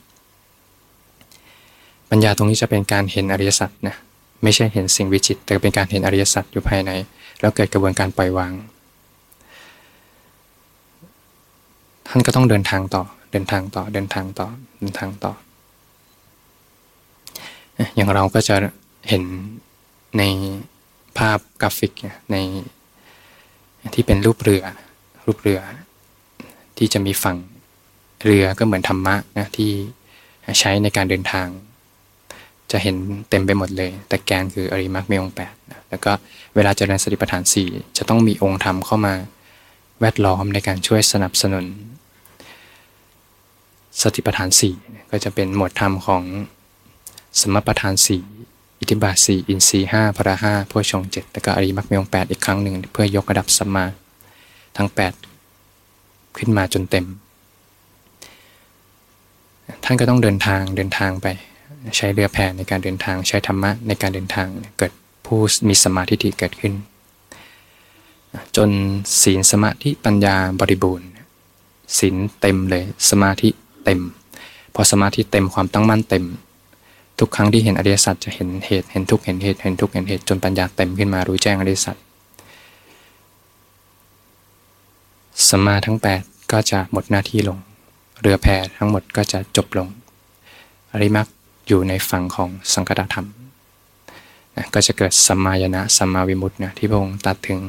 [2.10, 3.96] ปัญญาตรงนี้จะเป็นการเห็นอริยสัจนะ
[4.42, 6.90] ไม่ใช่เห็นสิ่งวิจิต แต่เป็นการเห็นอริยสัจอยู่ภายใน
[7.40, 8.52] แล้วเกิดกระบวนการปล่อยวาง
[12.08, 14.48] ท่านก็ต้องเดินทางต่อเดินทางต่อเดินทางต่อ
[14.80, 15.32] เดินทางต่อ
[17.94, 18.54] อย่างเราก็จะ
[19.08, 19.22] เห็น
[20.18, 20.22] ใน
[21.18, 21.92] ภาพกราฟิก
[22.30, 22.36] ใน
[23.94, 24.64] ที่เป็นรูปเรือ
[25.26, 25.60] รูปเรือ
[26.78, 27.36] ที่จะมีฝั่ง
[28.24, 29.70] เรือก็เหมือนธรรมะนะที่
[30.60, 31.46] ใช้ในการเดินทาง
[32.70, 32.96] จะเห็น
[33.30, 36.12] เต็มไปหมดเลย แต่แกนคืออริมักมีองแปดนะแล้วก็
[36.54, 39.14] เวลาเจริญสติปัฏฐานสี่จะต้องมีองค์ธรรมเข้ามา
[40.00, 41.64] แวดล้อมในการช่วยสนับสนุน
[44.02, 44.74] สติปัฏฐานสี่
[45.10, 46.22] ก็จะเป็นหมวดธรรมของ
[47.40, 48.22] สมปัฏฐานสี่
[48.78, 53.84] อิทิบาสี่อินทรีห้าพระห้าพชงเจ็ดแล้วก็อริมักมีองแปดอีกครั้งหนึ่งเพื่อยกระดับสมมา
[54.76, 55.12] ทั้งแปด
[56.38, 57.06] ขึ้นมาจนเต็ม
[59.84, 61.26] ท่านก็ต้องเดินทางเดินทางไป
[61.96, 64.46] ใช้เรือแพในการเดินทางใช้ธรรมะในการเดินทาง
[64.78, 64.92] เกิด
[65.26, 66.74] ผู้มีสมาธิที่เกิดขึ้น
[68.56, 68.70] จน
[69.22, 71.08] ศีลสมาธิปัญญาบริบูรณ์
[71.98, 73.48] ศีลเต็มเลยสมาธิ
[73.84, 74.00] เต็ม
[74.74, 76.24] พอสมาธิเต็มความตั้งมั่นเต็ม
[77.18, 81.96] ทุกครั้งที่เห็นอริยสัจจะเห็นเหตุเห็นทุกเห็นเหตุเห็นทุกเห็นเหตุจนปัญญาเต็มขึ้นมารู้แจ้งอริยสัจ
[85.48, 87.58] สมาทั้ง 8 ก็จะหมดหน้าที่ลง
[88.20, 89.88] เรือแพทั้งหมดก็จะจบลง
[90.92, 91.26] อริมัก
[91.68, 93.26] อยู่ในฝั่งของสังคตธรรม
[94.56, 97.60] นะก็จะเกิดสัมมายนะสัมมาวิมุตตินะที่พระองค์ตัดถึง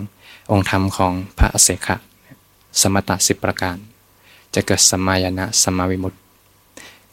[0.52, 1.96] องค์ธรรมของพระอเศขะ
[2.82, 3.78] สมตะสิบประการ
[4.56, 6.18] จะเกิดสัมมายนะสัมมาวิมุตติ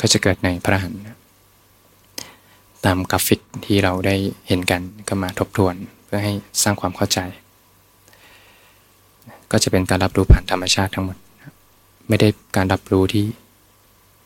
[0.01, 0.94] ก็จะเกิดในพระหัน
[2.85, 4.14] ตามกราฟิกที่เราได้
[4.49, 7.18] เห็นกันก็มาทบทวนเพื่อให้สร้างความเข้าใจ
[9.51, 11.16] ก็จะเป็นการรับรู้ผ่านธรรมชาติทั้งหมด
[12.09, 13.25] ไม่ได้การรับรู้ที่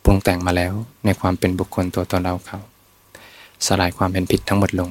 [0.04, 0.72] ปรุงแต่งมาแล้ว
[1.04, 2.58] ในความเป็นบุคคลตัวตนเราเขา
[3.66, 4.90] สลายความเป็นผิดทั้งหมดลง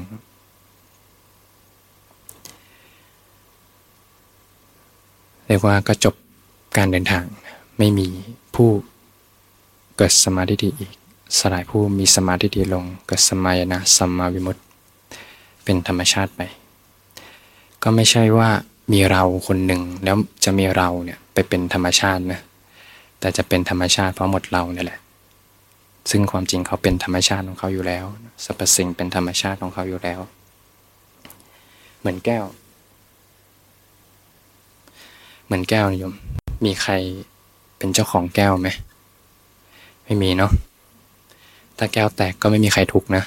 [5.47, 6.15] เรียกว่าก็จบ
[6.77, 7.25] การเดินทาง
[7.77, 8.07] ไม่มี
[8.55, 8.69] ผู้
[9.97, 10.91] เกิดสมาธิอีก
[11.35, 14.61] สลายผู้มีสมาธิดีลงเกิดสมายนะสัมมาวิมุตติ
[15.63, 16.41] เป็นธรรมชาติไป
[17.83, 18.49] ก็ไม่ใช่ว่า
[18.93, 22.41] มีเราคนหนึ่งแล้วจะมีเราเนี่ยไปเป็นธรรมชาตินะ
[23.19, 24.99] แต่จะเป็นธรรมชาติเพราะหมดเราเนี่ยแหละ
[26.09, 28.05] ซึ่งความจริงเขาเป็นธรรมชาติของเขาอยู่แล้ว
[28.43, 30.19] สรรพสิ่งเป็นธรรมชาติของเขาอยู่แล้ว
[31.99, 32.45] เหมือนแก้ว
[35.45, 36.13] เหมือนแก้วนิยม
[36.65, 36.93] มีใคร
[37.77, 38.69] เป็นเจ้าของแก้วไหม
[40.05, 40.51] ไม่มีเนาะ
[41.77, 43.23] ถ้าแก้วแตกก็ไม่มีใครทุกนะ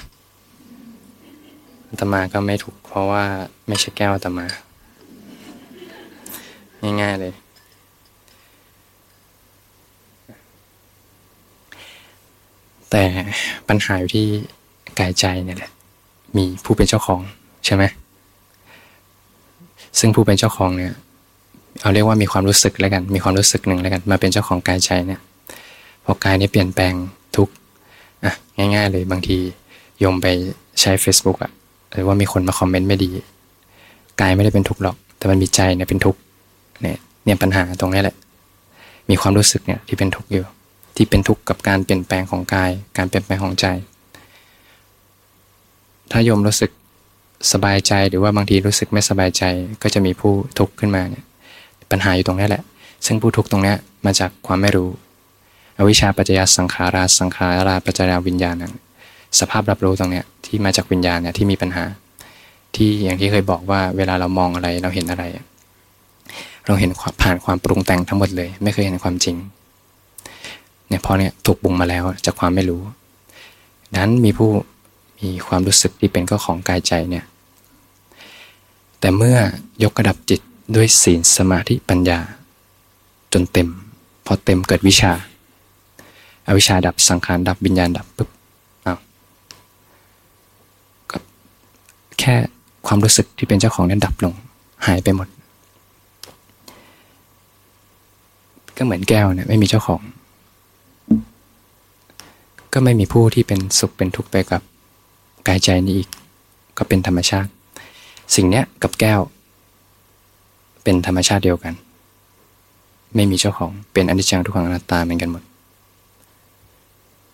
[1.99, 3.23] ตมาก็ไม่ถูกเพราะว่า
[3.67, 4.45] ไม่ใช่แก้วตมา
[7.01, 7.33] ง่ายๆเลย
[12.89, 13.03] แต่
[13.67, 14.25] ปัญหาอยู่ที่
[14.99, 15.71] กายใจเนี่ยแหละ
[16.37, 17.21] มีผู้เป็นเจ้าของ
[17.65, 17.83] ใช่ไหม
[19.99, 20.93] ซึ่งผู้เป็นเจ้าของเนี่ย
[21.81, 25.21] เอาเรียกว่ามีความรู้สึกแล้วกัน มีความรู้สึกหนึ่งแล้วกัน มาเป็นเจ้าของกายใจเนี่ย
[26.03, 26.93] พอกายนี้เปลี่ยนแปลง
[28.23, 29.37] อะง่าย ๆ เลยบางที
[29.99, 30.27] โยมไป
[30.81, 31.51] ใช้ Facebook อะ
[31.93, 33.09] หรือว่ามีคนมาคอมเมนต์ไม่ดี
[34.21, 36.19] กายไม่ได้เป็นทุกข์หรอก แต่มันมีใจเนี่ยเป็นทุกข์
[36.81, 38.15] เนี่ยเนี่ยปัญหาตรงนี้แหละ
[39.09, 40.45] มีความรู้สึกเนี่ยที่เป็นทุกข์อยู่
[40.95, 43.65] ที่เป็นทุกข์กับการเปลี่ยนแปลงของกาย การเปลี่ยนแปลงของใจ
[46.11, 46.71] ถ้าโยมรู้สึก
[47.51, 49.43] สบายใจหรือว่าบางทีรู้สึกไม่สบายใจ
[49.81, 51.25] ก็จะมีผู้ทุกข์ขึ้นมาเนี่ย
[51.91, 52.63] ปัญหาอยู่ตรงนี้แหละ
[53.05, 53.73] ซึ่งผู้ทุกข์ตรงนี้
[54.05, 54.89] มาจากความไม่รู้
[55.81, 58.63] อวิชชาปัจจยสังขาราสังขาราปัจจยวิญญาณน
[59.39, 61.83] สภาพรับรู้ตรงนี้ที่มาจากวิญญาณเนี่ยที่มีปัญหา
[62.75, 65.23] ที่อย่างที่เคยบอกว่าเวลาเรามองอะไรเราเห็นอะไร
[66.65, 66.91] เราเห็น
[67.21, 69.35] ผ่านความปรุงแต่งทั้งหมดเลย ไม่เคยเห็นความจริง
[70.87, 72.81] เนี่ยพอเนี่ยถูกบุงมาแล้วจากความไม่รู้
[73.95, 74.49] นั้นมีผู้
[75.19, 77.25] มีความรู้สึกที่เป็นก็ของกายใจเนี่ย
[78.99, 79.37] แต่เมื่อ
[79.83, 80.41] ยกระดับจิต
[80.75, 82.19] ด้วยศีลสมาธิปัญญา
[83.33, 83.69] จนเต็ม
[84.25, 85.13] พอเต็มเกิดวิชา
[86.59, 88.29] วิชาดับสังขารดับวิญญาณดับปุ๊บ
[88.85, 88.99] อ้าว
[91.11, 91.17] ก็
[92.19, 92.35] แค่
[92.87, 94.33] ความรู้สึกที่เป็นเจ้าของนั้นดับลง
[94.87, 95.27] หายไปหมด
[98.77, 100.01] ก็เหมือนแก้วเนี่ยไม่มีเจ้าของ
[102.73, 104.61] ก็ไม่มีผู้ที่เป็นสุขเป็นทุกข์ไปกับ
[105.47, 106.09] กายใจนี้อีก
[106.77, 107.49] ก็เป็นธรรมชาติ
[108.35, 109.19] สิ่งเนี้ยกับแก้ว
[110.83, 111.73] เป็นธรรมชาติเดียวกัน
[113.15, 115.43] ไม่มีเจ้าของเป็นอนิจจังทุกขังอนัตตาเหมือนกันหมด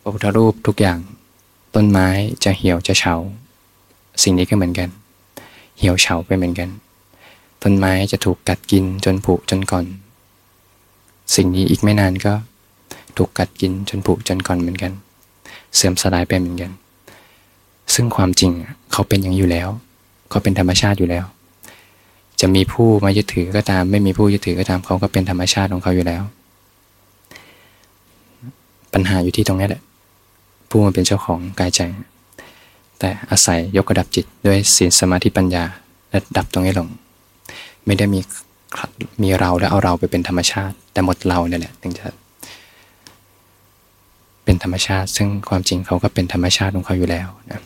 [0.08, 1.00] ระพุทธรูปทุกอย่าง
[1.76, 2.08] ต้นไม้
[2.44, 3.16] จะเหี่ยวจะเฉา
[4.24, 4.90] สิ่งนี้ก็เหมือนกัน
[5.78, 6.70] เหี่ยวเฉาไปเหมือนกัน
[7.64, 9.86] ต้นไม้จะถูกกัดกินจนผุจนก่อน
[11.36, 12.34] สิ่งนี้อีกไม่นานก็
[13.18, 14.92] ถูกกัดกินจนผุจนก่อนเหมือนกัน
[15.76, 16.72] เสื่อมสลายไปเหมือนกัน
[17.94, 18.52] ซึ่งความจริง
[18.92, 19.70] เขาเป็นอย่างอยู่แล้ว
[20.30, 21.26] เขาเป็นธรรมชาติอยู่แล้ว
[22.42, 26.24] จะมีผู้มายึดถือก็ตาม ไม่มีผู้ยึดถือก็ตามเขาก็เป็นธรรมชาติของเขาอยู่แล้ว
[28.94, 29.84] ปัญหาอยู่ที่ตรงนี้แหละ
[30.70, 31.82] ผู้มาเป็นเจ้าของกายใจ
[33.00, 35.64] แต่อาศัยยกระดับจิตด้วยศีลสมาธิปัญญา
[36.10, 36.90] และดับตรงนี้ลง
[37.86, 38.20] ไม่ได้มี
[39.22, 42.06] มีเราแล้วเอาเราไปเป็นธรรมชาติ แต่หมดเราเนี่ยแหละถึงจะ
[44.44, 47.62] เป็นธรรมชาติ ซึ่งความจริงเขาก็เป็นธรรมชาติของเขาอยู่แล้วนะ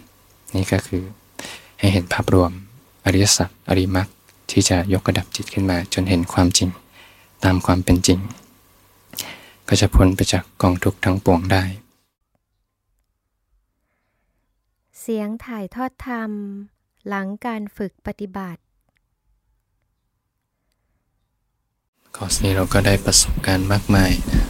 [0.55, 1.03] นี่ก็คือ
[1.79, 2.51] ให้เห็นภาพรวม
[3.05, 4.07] อริยสัจอริมัก
[4.51, 6.69] ที่จะยกระดับจิตขึ้นมา จนเห็นความจริง
[7.43, 8.19] ตามความเป็นจริง
[9.67, 11.63] ก็จะพ้นไปจากกองทุกข์ทั้งปวงได้
[15.05, 16.31] เสียงถ่ายทอดธรรม
[17.07, 18.61] หลังการฝึกปฏิบัติ
[22.15, 24.47] คอร์สนี้เราก็ได้ประสบการณ์มากมายนะ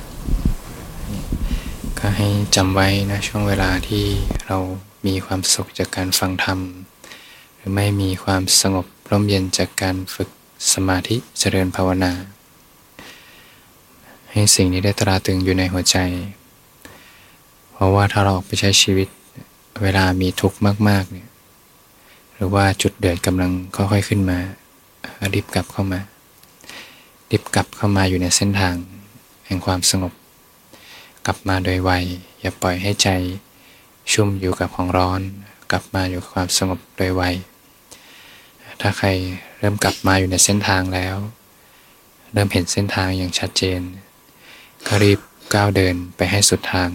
[2.00, 4.06] ก็ให้จำไว้นะช่วงเวลาที่
[4.48, 4.58] เรา
[5.06, 6.60] มีความสุขจากการฟังธรรม
[7.56, 10.30] หรือไม่มีความสงบร่มเย็นจากการฝึก
[10.74, 12.14] สมาธิเจริญภาวนา
[14.32, 15.98] ให้สิ่งนี้ได้ตราตึงอยู่ในหัวใจ
[17.72, 19.10] เพราะว่าถ้าเราออกไปใช้ชีวิต
[19.82, 21.30] เวลามีทุกข์มาก ๆ เนี่ย
[22.36, 24.40] หรือว่าจุดเดือดกำลังค่อยๆขึ้นมา
[25.34, 26.00] รีบกลับเข้ามา
[27.32, 28.76] รีบกลับเข้ามาอยู่ในเส้นทาง
[29.46, 30.14] แห่งความสงบ
[31.26, 31.92] กลับมาโดยไว
[32.40, 33.10] อย่าปล่อยให้ใจ
[34.12, 35.22] ชุ่มอยู่กับของร้อน
[35.72, 37.24] กลับมาอยู่กับความสงบโดยไว
[38.82, 39.08] ถ้าใคร
[39.60, 41.16] เริ่มกลับมาอยู่ในเส้นทางแล้ว
[42.34, 43.82] เริ่มเห็นเส้นทางอย่างชัดเจน
[44.88, 45.20] ก็รีบ
[45.54, 46.90] ก้าวเดินไปให้สุดทาง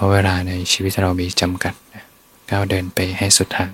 [0.00, 1.74] ราะเวลาในชีวิตเรามีจำกัด
[2.50, 3.70] ก้าวเดินไปให้สุดทาง